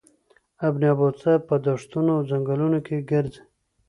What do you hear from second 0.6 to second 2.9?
ابن بطوطه په دښتونو او ځنګلونو